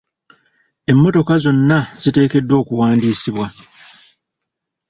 Emmotoka 0.91 1.33
zonna 1.43 1.77
ziteekeddwa 2.01 2.55
okuwandiisibwa. 2.61 3.47